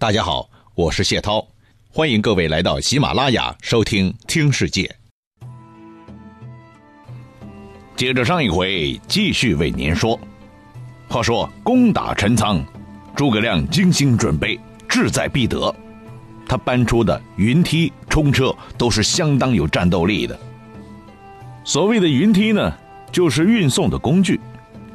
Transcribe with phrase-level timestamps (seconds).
[0.00, 1.44] 大家好，我是谢涛，
[1.90, 4.94] 欢迎各位来到喜马拉雅收听《听世界》。
[7.96, 10.16] 接着上一回，继续为您说。
[11.08, 12.64] 话说攻打陈仓，
[13.16, 14.56] 诸葛亮精心准备，
[14.88, 15.74] 志在必得。
[16.46, 20.38] 他搬出的云梯、冲车都是相当有战斗力的。
[21.64, 22.72] 所谓的云梯呢，
[23.10, 24.40] 就是运送的工具，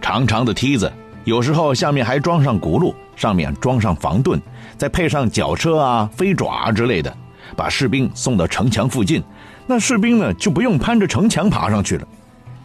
[0.02, 0.90] 长长的梯子，
[1.26, 4.42] 有时候下面还装上轱辘，上面装上防盾，
[4.84, 7.15] 再配上绞车啊、飞爪之类的，
[7.55, 9.24] 把士兵送到城墙附近。
[9.65, 12.05] 那士兵呢，就不用攀着城墙爬上去了。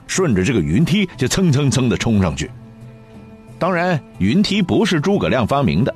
[0.09, 2.50] 顺着这个云梯就蹭蹭蹭的冲上去。
[3.56, 5.95] 当然，云梯不是诸葛亮发明的，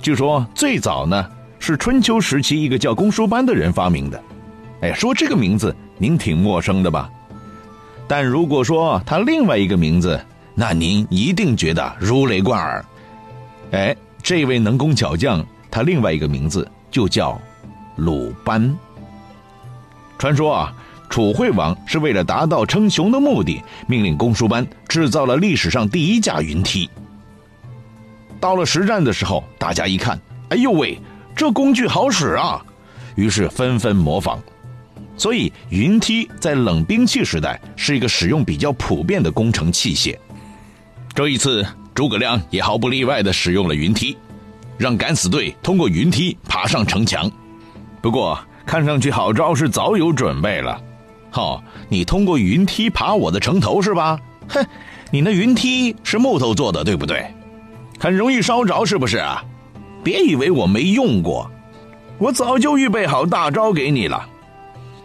[0.00, 1.28] 据说最早呢
[1.58, 4.22] 是春秋时期一个叫公输班的人发明的。
[4.82, 7.10] 哎，说这个名字您挺陌生的吧？
[8.06, 12.84] 但如果说他另外一个名字，那您一定觉得如雷贯耳。
[13.72, 17.40] 哎，这位能工巧匠，他另外一个名字就叫
[17.96, 18.76] 鲁班。
[20.18, 20.74] 传说啊。
[21.10, 26.90] 楚惠王是为了达到称雄的目的，命令公输班制造了历史上第一架云梯。
[28.40, 30.98] 到了实战的时候，大家一看，哎呦喂，
[31.36, 32.60] 这工具好使啊！
[33.14, 34.40] 于是纷纷模仿。
[35.16, 40.18] 所以，云梯在冷兵器时代是一个使用比较普遍的工程器械。
[41.14, 41.64] 这一次，
[41.94, 44.16] 诸葛亮也毫不例外地使用了云梯，
[44.76, 47.30] 让敢死队通过云梯爬上城墙。
[48.02, 50.80] 不过，看上去郝昭是早有准备了。
[51.30, 54.18] 好，你通过云梯爬我的城头是吧？
[54.48, 54.66] 哼，
[55.10, 57.26] 你那云梯是木头做的，对不对？
[57.98, 59.42] 很容易烧着，是不是啊？
[60.02, 61.50] 别以为我没用过，
[62.18, 64.28] 我早就预备好大招给你了。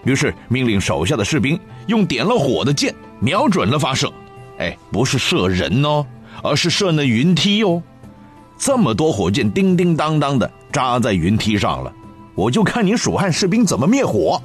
[0.06, 4.12] 于是命令手下的士兵用点了火的箭瞄准了发射。
[4.58, 6.06] 哎，不是射人哦，
[6.44, 7.82] 而是射那云梯哦。
[8.58, 11.94] 这么多火箭叮叮当当的扎在云梯上了，
[12.36, 14.42] 我就看你蜀汉士兵怎么灭火。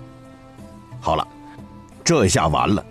[1.01, 1.27] 好了。
[2.07, 2.85] 这下完了，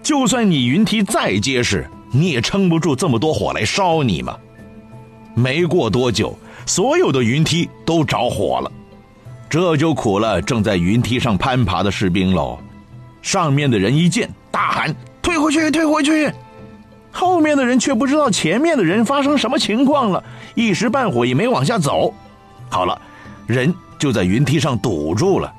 [0.00, 4.36] 就算你云梯再结实，你也撑不住这么多火来烧你嘛。
[5.34, 8.70] 没过多久，所有的云梯都着火了，
[9.50, 12.60] 这就苦了正在云梯上攀爬的士兵喽。
[13.22, 16.32] 上面的人一见，大喊：“退回去，退回去！”
[17.18, 20.22] 后面的人却不知道前面的人发生什么情况了，
[20.54, 22.14] 一时半会也没往下走。
[22.68, 22.96] 好了，
[23.48, 25.52] 人就在云梯上堵住了，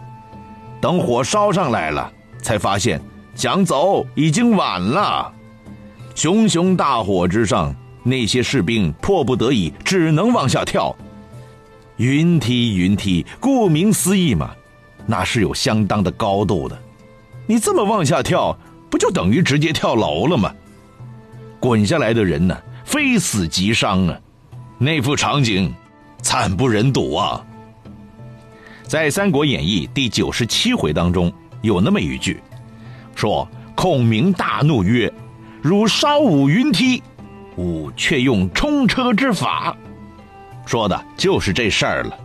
[0.80, 2.10] 等火烧上来了。
[2.42, 3.02] 才发现
[3.36, 5.30] 想走已经晚了，
[6.16, 10.96] 熊熊大火之上，那些士兵迫不得已只能往下跳。
[11.98, 14.52] 云梯，云梯，顾名思义嘛，
[15.06, 16.80] 那是有相当的高度的。
[17.46, 18.58] 你这么往下跳，
[18.90, 20.50] 不就等于直接跳楼了吗？
[21.60, 24.20] 滚下来的人呢，非死即伤啊！
[24.78, 25.74] 那副场景，
[26.22, 27.46] 惨不忍睹啊！
[28.84, 31.32] 在《三国演义》第九十七回当中。
[31.62, 32.42] 有那么一句，
[33.16, 35.12] 说孔明大怒曰
[35.62, 37.04] ：“汝烧吾云梯，
[37.58, 39.76] 吾却用冲车之法。”
[40.66, 42.18] 说的就是这事儿了。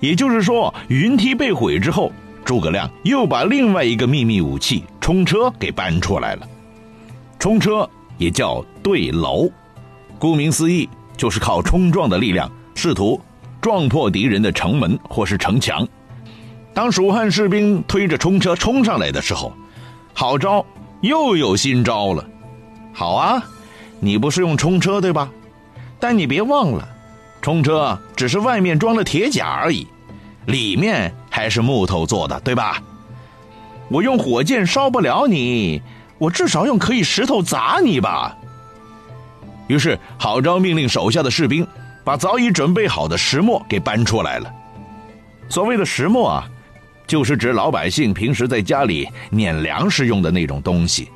[0.00, 2.10] 也就是说，云梯被毁之后，
[2.44, 6.48] 诸葛亮又把另外一个秘密武器冲车给搬出来了。
[7.38, 7.88] 冲车
[8.20, 9.48] 也叫对楼，
[10.18, 10.86] 顾名思义，
[11.16, 13.18] 就是靠冲撞的力量，试图
[13.62, 15.88] 撞破敌人的城门或是城墙。
[16.74, 19.54] 当蜀汉士兵推着冲车冲上来的时候，
[20.12, 20.64] 好招
[21.00, 22.22] 又有新招了。
[22.92, 23.42] 好啊，
[24.00, 25.30] 你不是用冲车对吧？
[25.98, 26.86] 但你别忘了，
[27.40, 29.86] 冲车只是外面装了铁甲而已，
[30.44, 32.82] 里面还是木头做的，对吧？
[33.88, 35.80] 我用火箭烧不了你，
[36.20, 38.36] 我至少用可以石头砸你吧。
[39.66, 41.66] 于是郝昭命令手下的士兵
[42.04, 44.48] 把早已准备好的石磨给搬出来了。
[45.48, 46.48] 所谓的石磨啊。
[47.06, 51.08] 就是指老百姓平时在家里碾粮食用的那种东西。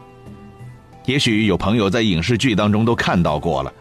[1.04, 3.72] 也许有朋友在影视剧当中都看到过了，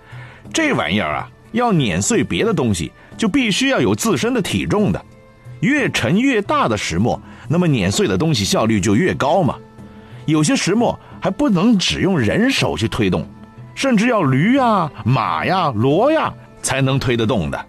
[0.53, 5.05] 这玩意儿啊，要碾碎别的东西，就必须要有自身的体重的，
[5.61, 9.55] 越沉越大的石磨，那么碾碎的东西效率就越高嘛。
[10.25, 13.27] 有些石磨还不能只用人手去推动，
[13.75, 17.65] 甚至要驴呀、马呀、骡呀才能推得动的。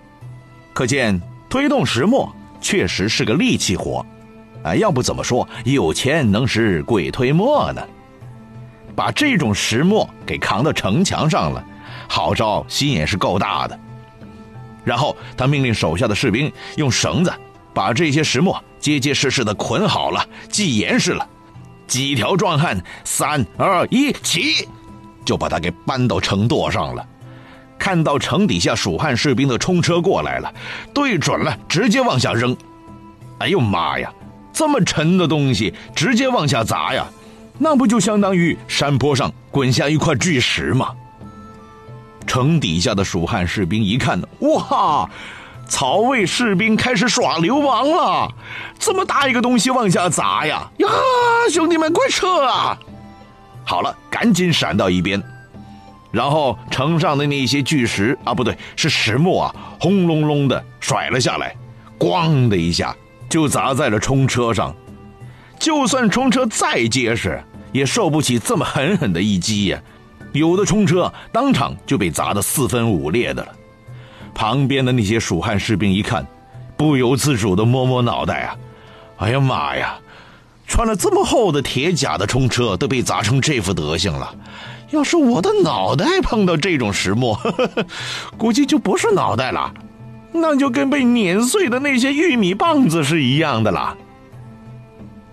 [0.72, 4.04] 可见推动石磨确实是个力气活。
[4.62, 7.82] 啊，要不怎么说有钱能使鬼推磨呢？
[8.96, 11.62] 把这种石磨给扛到城墙上了，
[12.08, 13.78] 郝昭心也是够大的。
[14.84, 17.32] 然后他命令手下的士兵用绳子
[17.74, 21.28] 把这些石磨结结实实的捆好了，系严实了。
[21.86, 24.68] 几条壮汉，三二一，起，
[25.24, 27.06] 就把他给搬到城垛上了。
[27.78, 30.52] 看到城底下蜀汉士兵的冲车过来了，
[30.94, 32.56] 对准了，直接往下扔。
[33.38, 34.12] 哎呦妈呀！
[34.52, 37.04] 这么沉的东西直接往下砸呀，
[37.58, 40.94] 那不就相当于山坡上滚下一块巨石吗？
[42.24, 45.10] 城底下的蜀汉士兵一看，哇！
[45.74, 48.32] 曹魏士兵开始耍流氓了，
[48.78, 50.70] 这么大一个东西往下砸呀！
[50.76, 50.88] 呀，
[51.50, 52.78] 兄弟们快撤啊！
[53.64, 55.20] 好了，赶紧闪到一边。
[56.12, 61.56] 然后城上的那些巨石啊，不对，是石磨啊，轰隆隆的甩了下来，
[61.98, 62.94] 咣的一下
[63.28, 64.72] 就砸在了冲车上。
[65.58, 67.42] 就算冲车再结实，
[67.72, 69.82] 也受不起这么狠狠的一击呀！
[70.30, 73.52] 有的冲车当场就被砸得四分五裂的了。
[74.34, 76.26] 旁边的那些蜀汉士兵一看，
[76.76, 78.56] 不由自主的摸摸脑袋啊！
[79.18, 79.96] 哎呀妈呀，
[80.66, 84.34] 穿了这么厚的铁甲的冲车都被砸成这副德行了。
[84.90, 87.38] 要是我的脑袋碰到这种石磨，
[88.36, 89.72] 估计就不是脑袋了，
[90.32, 93.96] 那就跟被碾碎的那些玉米棒子是一样的了。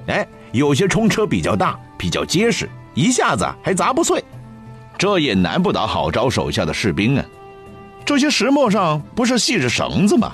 [0.08, 4.24] 哎，有些冲车比较大，比较结实，一下子还砸不碎，
[4.98, 7.26] 这也难不倒郝昭手下的士兵啊。
[8.06, 10.34] 这些石磨上不是系着绳子吗？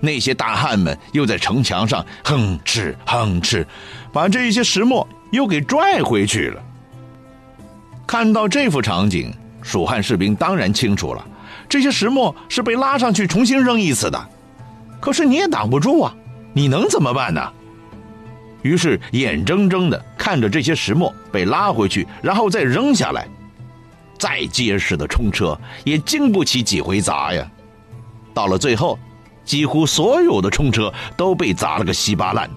[0.00, 3.64] 那些大汉们又在城墙上哼哧哼哧，
[4.12, 6.62] 把这些石磨又给拽回去了。
[8.06, 9.32] 看到这幅场景，
[9.62, 11.24] 蜀汉士兵当然清楚了，
[11.68, 14.28] 这些石磨是被拉上去重新扔一次的。
[15.00, 16.14] 可是你也挡不住啊，
[16.52, 17.52] 你能怎么办呢？
[18.60, 23.26] 于是眼睁睁的看着这些石磨被拉回去，然后再扔下来。
[24.18, 27.50] 再结实的冲车也经不起几回砸呀。
[28.32, 28.98] 到了最后，
[29.44, 32.50] 几乎所有的冲车都被砸了个稀巴烂。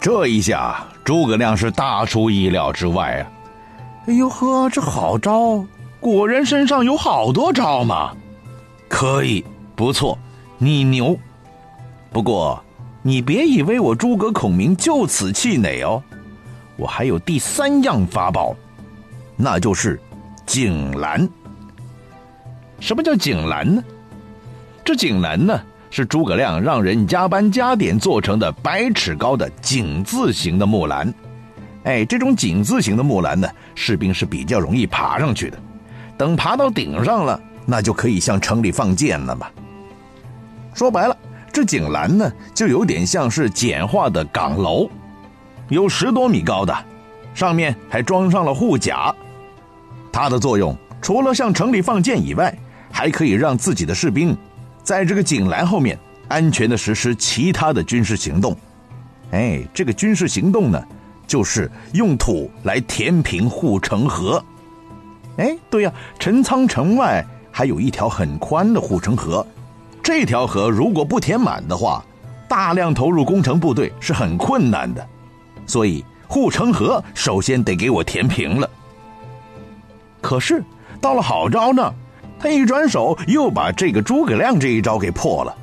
[0.00, 3.22] 这一下，诸葛亮是大出意料之外啊！
[4.06, 5.64] 哎呦呵，这好招，
[5.98, 8.14] 果然身上有好多招嘛！
[8.86, 9.42] 可以，
[9.74, 10.18] 不错，
[10.58, 11.18] 你牛。
[12.12, 12.62] 不过，
[13.02, 16.02] 你别以为我诸葛孔明就此气馁哦，
[16.76, 18.54] 我还有第三样法宝，
[19.36, 19.98] 那就是
[20.46, 21.28] 锦兰。
[22.80, 23.82] 什么叫锦兰呢？
[24.84, 25.58] 这锦兰呢，
[25.90, 31.12] 是诸葛亮让人加班加点做成的百尺高的井字形的木兰。
[31.84, 35.58] 哎，这种井字形的木兰呢，士兵是比较容易爬上去的。
[36.18, 39.46] 等爬到顶上了，那就可以向城里放箭了嘛。
[40.74, 41.16] 说白了，
[41.52, 44.88] 这井栏呢，就有点像是简化的岗楼，
[45.68, 46.76] 有十多米高的，
[47.34, 49.14] 上面还装上了护甲。
[50.14, 52.56] 它的作用除了向城里放箭以外，
[52.92, 54.34] 还可以让自己的士兵
[54.84, 58.56] 在这个井栏后面安全的实施其他的军事行动。
[59.32, 60.80] 哎，这个军事行动呢？
[61.26, 64.44] 就是用土来填平护城河，
[65.38, 69.44] 哎，对呀，陈仓城外还有一条很宽的护城河，
[70.00, 72.04] 这条河如果不填满的话，
[72.46, 75.04] 大量投入工程部队是很困难的，
[75.66, 78.70] 所以护城河首先得给我填平了。
[80.24, 80.64] 可是
[81.02, 81.92] 到了郝昭那，
[82.40, 85.54] 他一转手又把这个诸葛亮这一招给破了。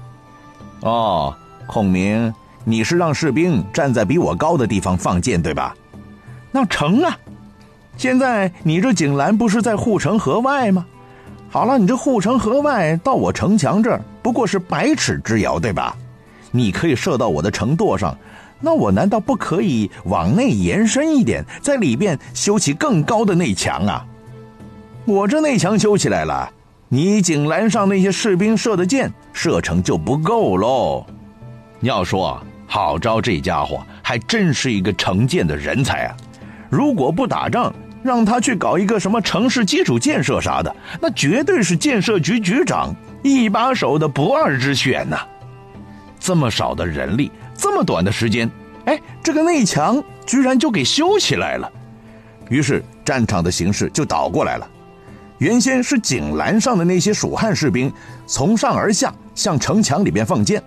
[0.81, 1.35] 哦，
[1.65, 2.31] 孔明。
[2.63, 5.75] 你是让士兵站在比我高的地方放箭，对吧？
[6.51, 7.17] 那成啊！
[7.97, 10.85] 现在你这井栏不是在护城河外吗？
[11.49, 15.97] 好了，你这护城河外到我城墙这儿不过是百尺之遥，对吧？
[16.51, 18.15] 你可以射到我的城垛上，
[18.59, 24.05] 那我难道不可以往内延伸一点，在里边修起更高的内墙啊？
[25.05, 26.51] 我这内墙修起来了，
[26.89, 31.05] 你井栏上那些士兵射的箭射程就不够喽。
[31.81, 32.41] 要说。
[32.73, 36.15] 郝昭这家伙还真是一个成建的人才啊！
[36.69, 45.17] 如果不打仗，让他去搞一个什么城市基础建设啥的，那绝对是建设局局长一把手的不二之选呐！
[46.17, 48.49] 这么少的人力，这么短的时间，
[48.85, 51.69] 哎，这个内墙居然就给修起来了。
[52.47, 54.65] 于是战场的形势就倒过来了，
[55.41, 57.91] 原先是井栏上的那些蜀汉士兵
[58.27, 60.61] 从上而下向城墙里边放箭。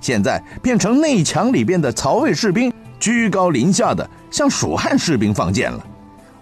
[0.00, 5.86] 现在变成内墙里边的曹魏士兵居高临下的向蜀汉士兵放箭了，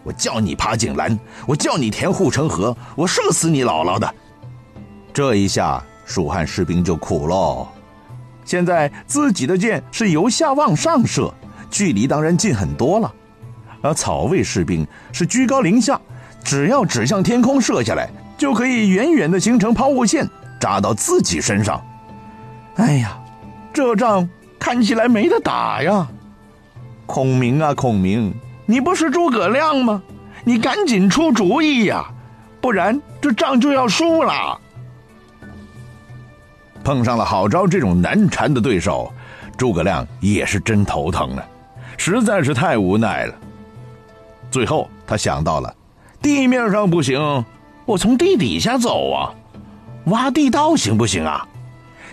[0.03, 4.15] 我叫你爬井栏，我叫你填护城河，我射死你姥姥的！
[5.13, 7.69] 这一下蜀汉士兵就苦喽，
[8.47, 11.31] 现在自己的箭是由下往上射，
[11.71, 13.13] 距离当然近很多了，
[13.83, 16.01] 而曹魏士兵是居高临下，
[16.45, 20.29] 只要指向天空射下来，就可以远远的形成抛物线，
[20.61, 21.83] 扎到自己身上。
[22.77, 23.19] 哎呀！
[23.73, 24.27] 这仗
[24.59, 26.09] 看起来没得打呀！
[27.05, 30.03] 孔明啊，孔明，你不是诸葛亮吗？
[30.45, 32.07] 你赶紧出主意呀！
[32.59, 34.59] 不然这仗就要输了。
[36.83, 39.13] 碰上了郝昭这种难缠的对手，
[39.59, 41.45] 诸葛亮也是真头疼啊，
[41.99, 43.35] 实在是太无奈了。
[44.51, 45.75] 最后他想到了，
[46.21, 47.45] 地面上不行，
[47.85, 49.35] 我从地底下走啊，
[50.07, 51.47] 挖地道行不行啊？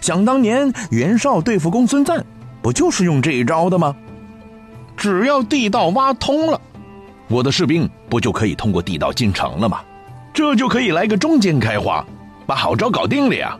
[0.02, 2.24] 想当年袁绍对付公孙瓒，
[2.62, 3.96] 不就是用这一招的吗？
[4.96, 6.60] 只要地道挖通了，
[7.28, 9.80] 我的士兵不就可以通过地道进城了吗？
[10.34, 12.06] 这就可以来个中间开花，
[12.46, 13.58] 把郝昭搞定了呀。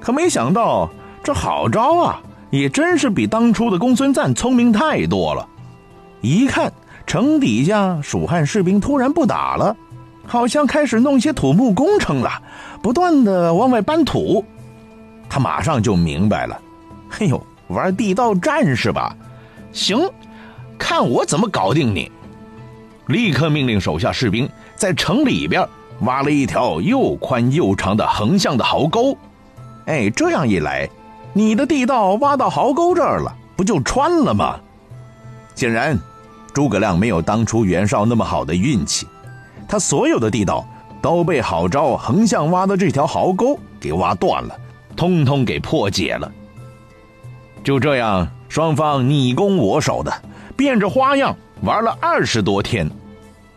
[0.00, 0.88] 可没想到，
[1.22, 5.46] 这郝昭啊，也真是比当初的公孙瓒聪明太多了。
[6.20, 6.72] 一看
[7.06, 9.76] 城底下蜀汉士兵突然不打了，
[10.26, 12.42] 好像开始弄些土木工程了，
[12.82, 14.44] 不断的往外搬土，
[15.28, 16.60] 他马上就明白了。
[17.08, 19.14] 嘿呦，玩地道战是吧？
[19.72, 20.10] 行，
[20.76, 22.10] 看我怎么搞定你！
[23.06, 25.66] 立刻命令手下士兵在城里边
[26.00, 29.16] 挖了一条又宽又长的横向的壕沟。
[29.86, 30.88] 哎，这样一来，
[31.32, 34.58] 你的地道挖到壕沟这儿了，不就穿了吗？
[35.54, 35.96] 显然，
[36.56, 39.06] 诸葛亮没有当初袁绍那么好的运气，
[39.68, 40.66] 他所有的地道
[41.02, 44.58] 都被郝昭横向挖的这条壕沟给挖断了，
[44.96, 46.32] 通通给破解了。
[47.62, 50.10] 就这样，双方你攻我守的，
[50.56, 52.90] 变着花样玩了二十多天，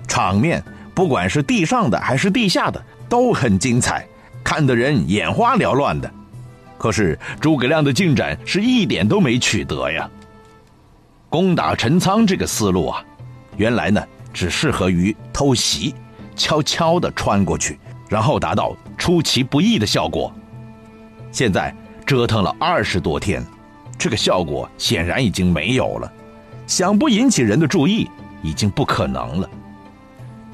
[0.05, 0.61] 场面
[0.93, 4.05] 不管是地上的还是地下的都很精彩，
[4.43, 6.11] 看得人眼花缭乱的。
[6.77, 10.09] 可是诸葛亮的进展是一点都没取得呀。
[11.29, 13.05] 攻打陈仓这个思路啊，
[13.55, 15.93] 原来呢只适合于偷袭，
[16.35, 20.33] 悄悄的穿过去，然后达到出其不意的效果。
[21.31, 21.73] 现在
[22.05, 23.45] 折腾了二十多天，
[23.97, 26.11] 这个效果显然已经没有了，
[26.65, 28.09] 想不引起人的注意
[28.41, 29.49] 已经不可能了。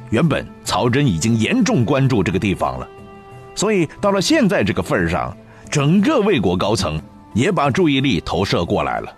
[0.10, 2.88] 原本曹真已经严重关注这个地方了，
[3.56, 5.36] 所以到了现在这个份上。
[5.68, 7.02] 整个魏国高层
[7.34, 9.12] 也把注意力投射过来了，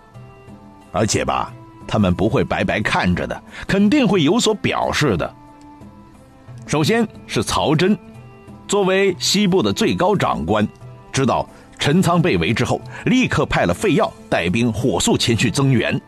[0.92, 1.52] 而且吧，
[1.86, 5.34] 他们不会白白看着的，肯定会有所表示的。
[6.66, 7.98] 首先是曹真，
[8.66, 10.66] 作为西部的最高长官，
[11.12, 16.00] 知道陈仓被围之后，立刻派了费耀带兵火速前去增援。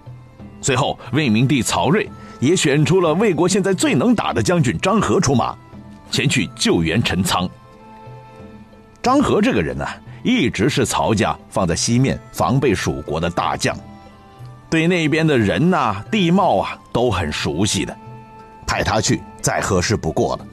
[0.60, 2.10] 随后，魏明帝曹睿
[2.40, 5.56] 也选出了魏国现在最能打的将军张合出马，
[6.10, 7.48] 前去救援陈仓。
[9.02, 9.86] 张合这个人呢？
[10.22, 13.74] 一直是曹家放在西面防备蜀国的大将，
[14.70, 17.94] 对那边的人呐、地貌啊都很熟悉的，
[18.66, 20.46] 派他去再合适不过了。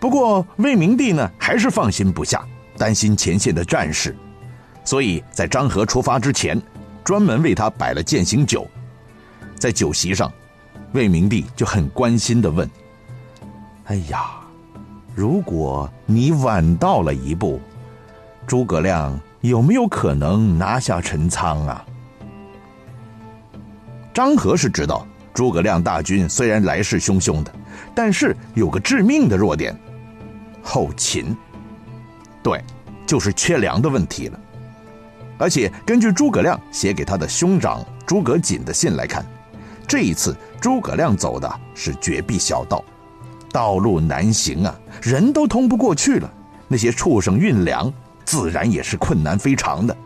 [0.00, 2.44] 不过魏明帝呢还是放心不下，
[2.76, 4.14] 担心前线的战事，
[4.84, 6.60] 所以在张合出发之前，
[7.04, 8.66] 专门为他摆了践行酒。
[9.56, 10.30] 在酒席上，
[10.92, 12.68] 魏明帝就很关心的问
[13.86, 14.32] ：“哎呀，
[15.14, 17.60] 如果你晚到了一步。”
[18.46, 21.84] 诸葛亮有没有可能拿下陈仓啊？
[24.16, 27.52] 张合是知道诸葛亮大军虽然来势汹汹的，
[27.94, 29.78] 但是有个致命的弱点——
[30.64, 31.36] 后勤。
[32.42, 32.64] 对，
[33.06, 34.40] 就是缺粮的问题了。
[35.36, 39.22] 而且根据诸葛亮写给他的兄长诸葛瑾的信来看，
[39.86, 42.82] 这一次诸葛亮走的是绝壁小道，
[43.52, 46.32] 道路难行啊，人都通不过去了。
[46.68, 47.92] 那些畜生运粮。
[48.24, 49.96] 自然也是困难非常的。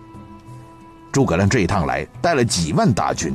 [1.11, 3.33] 诸葛亮这一趟来带了几万大军，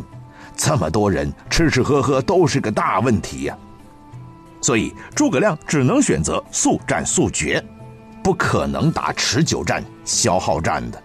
[0.55, 3.57] 这么多人吃吃喝喝都是个大问题呀。
[4.62, 7.63] 所以诸葛亮只能选择速战速决，
[8.24, 11.01] 不可能打持久战、消耗战的。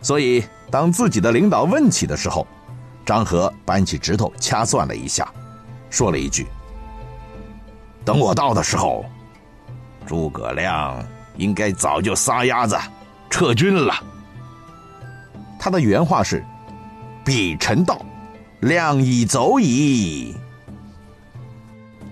[0.00, 2.46] 所以当自己的领导问起的时候，
[3.04, 5.28] 张合扳起指头掐算了一下，
[5.90, 6.46] 说了一句
[8.04, 9.04] ：“等我到的时候，
[10.06, 11.04] 诸葛亮。”
[11.36, 12.78] 应该早就撒丫子
[13.28, 13.92] 撤军了。
[15.58, 16.44] 他的原话是
[17.26, 18.00] ：“彼臣到，
[18.64, 20.34] 亮已走矣。”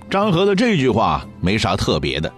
[0.09, 2.32] 张合的这句话没啥特别的，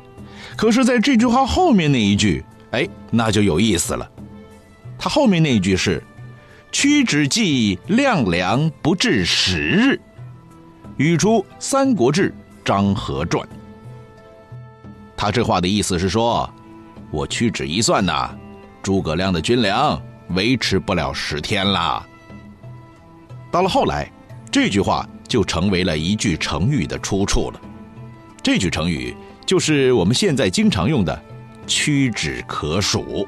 [0.57, 4.11] 可是在这句话后面那一句，哎，那就有意思了。
[4.99, 6.03] 他后面那一句是
[6.73, 10.01] ：“屈指计量粮不至十日。”
[10.97, 12.31] 语出《三国志·
[12.65, 13.45] 张合传》。
[15.17, 16.49] 他这话的意思是说。
[17.11, 18.35] 我屈指一算呐，
[18.83, 22.05] 诸葛亮的军粮维持不了十天啦。
[23.55, 24.11] 到了后来，
[24.51, 27.61] 这句话就成为了一句成语的出处了。
[28.43, 29.15] 这句成语
[29.47, 31.23] 就是我们现在经常用的
[31.65, 33.25] “屈指可数”。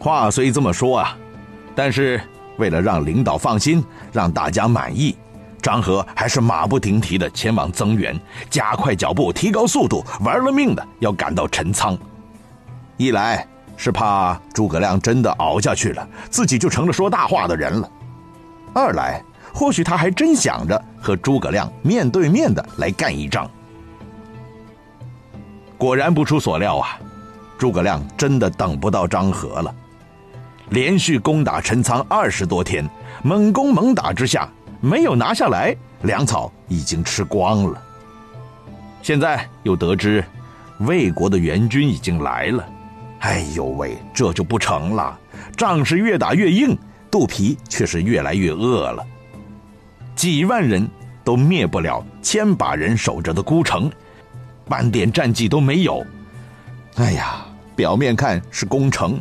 [0.00, 1.14] 话虽这么说啊，
[1.74, 2.18] 但是
[2.56, 5.14] 为了让领导放心，让大家满意，
[5.60, 8.18] 张合还是马不停蹄的前往增援，
[8.48, 11.94] 加快脚步，提高速度，玩了命的要赶到陈仓。
[12.96, 13.46] 一来
[13.84, 17.90] 是怕诸葛亮真的熬下去了，自己就成了说大话的人了；
[18.72, 19.20] 二来
[19.52, 23.50] 或许他还真想着和诸葛亮面对面的来干一仗。
[25.76, 26.96] 果然不出所料啊，
[27.58, 29.74] 诸葛亮真的等不到张合了。
[30.68, 32.88] 连续攻打陈仓二十多天，
[33.24, 34.48] 猛攻猛打之下。
[34.80, 37.82] 没有拿下来，粮草已经吃光了。
[39.02, 40.24] 现在又得知
[40.78, 42.64] 魏国的援军已经来了，
[43.22, 45.18] 哎呦喂，这就不成了。
[45.56, 46.76] 仗是越打越硬，
[47.10, 49.04] 肚皮却是越来越饿了。
[50.14, 50.88] 几万人
[51.24, 53.90] 都灭不了千把人守着的孤城，
[54.68, 56.04] 半点战绩都没有。
[56.96, 59.20] 哎呀，表面看是攻城，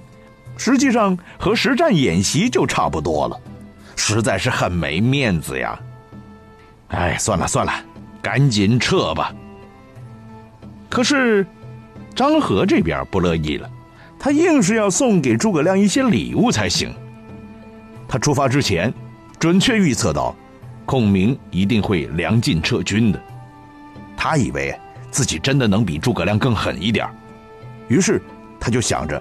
[0.57, 3.39] 实际上和实战演习就差不多了。
[3.95, 5.79] 实在是很没面子呀！
[6.87, 7.71] 哎，算了算了，
[8.21, 9.31] 赶紧撤吧。
[10.89, 11.45] 可是
[12.15, 13.69] 张合这边不乐意了，
[14.23, 16.93] 他硬是要送给诸葛亮一些礼物才行。
[18.07, 18.93] 他出发之前，
[19.39, 20.35] 准确预测到
[20.85, 23.19] 孔明一定会粮尽撤军的。
[24.15, 27.09] 他以为自己真的能比诸葛亮更狠一点，
[27.87, 28.21] 于是
[28.59, 29.19] 他就想着，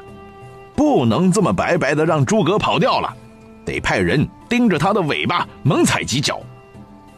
[0.76, 3.16] 不能这么白白的让诸葛跑掉了。
[3.64, 6.42] 得派人盯着他的尾巴猛踩几脚，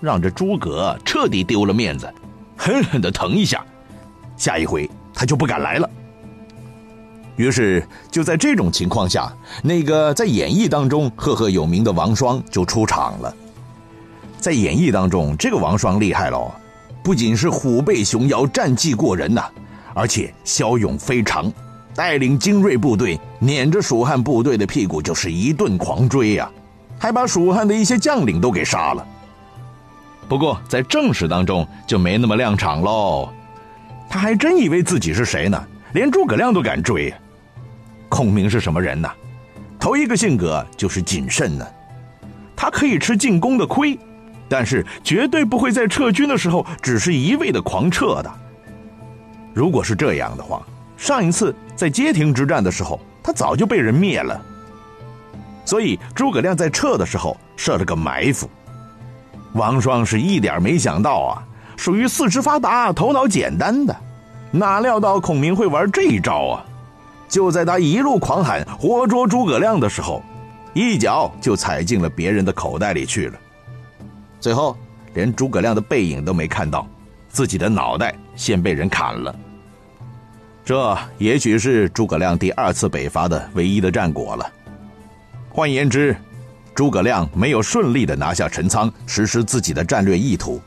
[0.00, 2.08] 让这诸葛彻底丢了面子，
[2.56, 3.64] 狠狠的疼一下，
[4.36, 5.90] 下一回他就不敢来了。
[7.36, 13.34] 于是就在这种情况下，那个在演义当中赫赫有名的王双就出场了。
[14.38, 16.52] 在演义当中，这个王双厉害喽，
[17.02, 19.44] 不仅是虎背熊腰、战绩过人呐，
[19.94, 21.52] 而且骁勇非常。
[21.94, 26.50] 带领精锐部队，撵着蜀汉部队的屁股就是一顿狂追呀，
[26.98, 29.06] 还把蜀汉的一些将领都给杀了。
[30.26, 33.28] 不过在正史当中就没那么亮场喽，
[34.08, 35.62] 他还真以为自己是谁呢？
[35.92, 37.12] 连诸葛亮都敢追。
[38.08, 39.08] 孔明是什么人呢？
[39.78, 41.66] 头一个性格就是谨慎呢，
[42.55, 43.98] 他可以吃进攻的亏，
[44.48, 48.33] 但是绝对不会在撤军的时候只是一味的狂撤的。
[49.52, 50.62] 如果是这样的话。
[50.94, 54.40] 上一次在街亭之战的时候，他早就被人灭了。
[55.64, 58.48] 所以诸葛亮在撤的时候设了个埋伏。
[59.55, 61.42] 王双是一点没想到啊，
[61.76, 63.96] 属于四肢发达、头脑简单的，
[64.52, 66.64] 哪料到孔明会玩这一招啊！
[67.28, 70.22] 就在他一路狂喊“活捉诸葛亮”的时候，
[70.74, 73.38] 一脚就踩进了别人的口袋里去了。
[74.38, 74.76] 最后
[75.14, 76.86] 连诸葛亮的背影都没看到，
[77.30, 79.34] 自己的脑袋先被人砍了。
[80.62, 84.46] 这也许是诸葛亮第二次北伐的唯一的战果了。
[85.48, 86.14] 换言之，
[86.74, 90.60] 诸葛亮没有顺利的拿下陈仓，实施自己的战略意图，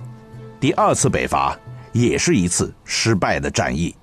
[0.59, 1.55] 第二次北伐
[1.95, 3.95] 也是一次失败的战役。